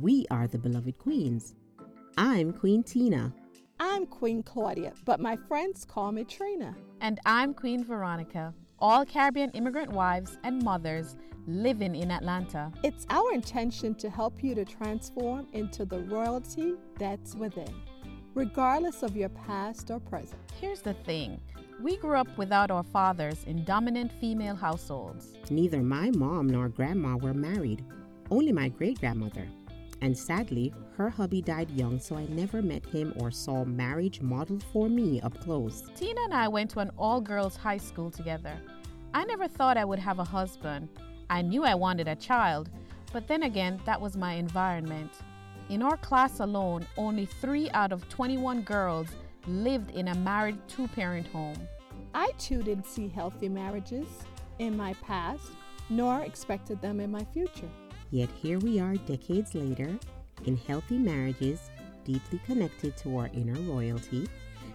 [0.00, 1.54] We are the beloved queens.
[2.18, 3.32] I'm Queen Tina.
[3.78, 6.74] I'm Queen Claudia, but my friends call me Trina.
[7.00, 11.14] And I'm Queen Veronica, all Caribbean immigrant wives and mothers
[11.46, 12.72] living in Atlanta.
[12.82, 17.72] It's our intention to help you to transform into the royalty that's within,
[18.34, 20.40] regardless of your past or present.
[20.60, 21.40] Here's the thing
[21.80, 25.34] we grew up without our fathers in dominant female households.
[25.50, 27.84] Neither my mom nor grandma were married,
[28.32, 29.46] only my great grandmother.
[30.04, 34.62] And sadly, her hubby died young, so I never met him or saw marriage modeled
[34.62, 35.82] for me up close.
[35.96, 38.52] Tina and I went to an all girls high school together.
[39.14, 40.90] I never thought I would have a husband.
[41.30, 42.68] I knew I wanted a child,
[43.14, 45.10] but then again, that was my environment.
[45.70, 49.08] In our class alone, only 3 out of 21 girls
[49.46, 51.56] lived in a married two parent home.
[52.12, 54.08] I too didn't see healthy marriages
[54.58, 55.52] in my past,
[55.88, 57.70] nor expected them in my future.
[58.14, 59.98] Yet here we are decades later,
[60.44, 61.68] in healthy marriages,
[62.04, 64.28] deeply connected to our inner royalty,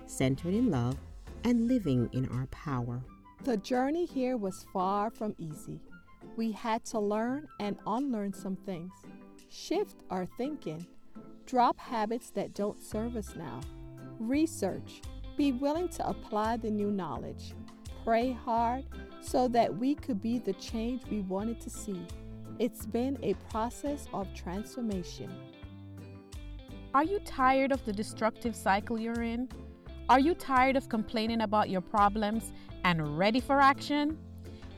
[0.08, 0.98] centered in love,
[1.46, 3.02] and living in our power.
[3.46, 5.80] The journey here was far from easy.
[6.36, 8.92] We had to learn and unlearn some things,
[9.48, 10.86] shift our thinking,
[11.46, 13.62] drop habits that don't serve us now,
[14.20, 15.02] research,
[15.38, 17.54] be willing to apply the new knowledge,
[18.04, 18.84] pray hard
[19.22, 22.06] so that we could be the change we wanted to see.
[22.60, 25.32] It's been a process of transformation.
[26.94, 29.48] Are you tired of the destructive cycle you're in?
[30.10, 32.52] Are you tired of complaining about your problems
[32.84, 34.18] and ready for action?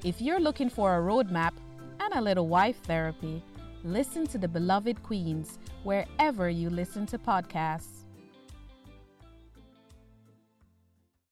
[0.03, 1.53] If you're looking for a roadmap
[1.99, 3.43] and a little wife therapy,
[3.83, 8.05] listen to the Beloved Queens wherever you listen to podcasts.